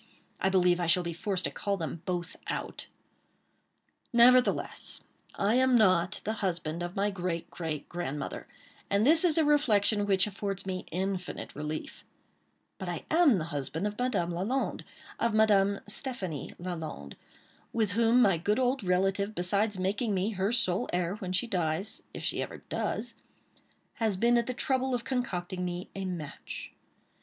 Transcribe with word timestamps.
I 0.39 0.49
believe 0.49 0.79
I 0.79 0.87
shall 0.87 1.03
be 1.03 1.13
forced 1.13 1.43
to 1.43 1.51
call 1.51 1.77
them 1.77 2.01
both 2.07 2.35
out. 2.47 2.87
Nevertheless, 4.11 4.99
I 5.35 5.53
am 5.53 5.75
not 5.75 6.21
the 6.25 6.33
husband 6.41 6.81
of 6.81 6.95
my 6.95 7.11
great, 7.11 7.51
great, 7.51 7.87
grandmother; 7.87 8.47
and 8.89 9.05
this 9.05 9.23
is 9.23 9.37
a 9.37 9.45
reflection 9.45 10.07
which 10.07 10.25
affords 10.25 10.65
me 10.65 10.87
infinite 10.91 11.53
relief;—but 11.55 12.89
I 12.89 13.05
am 13.11 13.37
the 13.37 13.45
husband 13.53 13.85
of 13.85 13.99
Madame 13.99 14.31
Lalande—of 14.31 15.35
Madame 15.35 15.81
Stéphanie 15.87 16.55
Lalande—with 16.57 17.91
whom 17.91 18.23
my 18.23 18.39
good 18.39 18.57
old 18.57 18.83
relative, 18.83 19.35
besides 19.35 19.77
making 19.77 20.15
me 20.15 20.31
her 20.31 20.51
sole 20.51 20.89
heir 20.91 21.13
when 21.17 21.31
she 21.31 21.45
dies—if 21.45 22.23
she 22.23 22.41
ever 22.41 22.63
does—has 22.69 24.17
been 24.17 24.39
at 24.39 24.47
the 24.47 24.55
trouble 24.55 24.95
of 24.95 25.03
concocting 25.03 25.63
me 25.63 25.91
a 25.93 26.05
match. 26.05 26.71